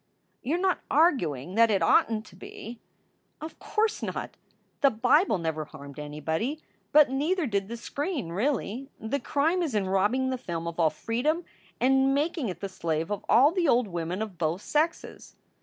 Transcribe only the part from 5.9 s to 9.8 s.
anybody. But neither did the screen, really. The crime is